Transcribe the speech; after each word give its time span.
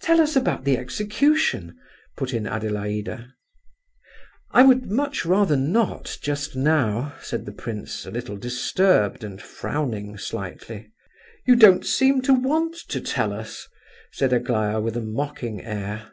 "Tell 0.00 0.18
us 0.18 0.34
about 0.34 0.64
the 0.64 0.78
execution," 0.78 1.76
put 2.16 2.32
in 2.32 2.46
Adelaida. 2.46 3.34
"I 4.52 4.62
would 4.62 4.90
much 4.90 5.26
rather 5.26 5.58
not, 5.58 6.16
just 6.22 6.56
now," 6.56 7.14
said 7.20 7.44
the 7.44 7.52
prince, 7.52 8.06
a 8.06 8.10
little 8.10 8.38
disturbed 8.38 9.22
and 9.22 9.42
frowning 9.42 10.16
slightly. 10.16 10.90
"You 11.46 11.54
don't 11.54 11.84
seem 11.84 12.22
to 12.22 12.32
want 12.32 12.76
to 12.88 12.98
tell 13.02 13.30
us," 13.30 13.68
said 14.10 14.32
Aglaya, 14.32 14.80
with 14.80 14.96
a 14.96 15.02
mocking 15.02 15.62
air. 15.62 16.12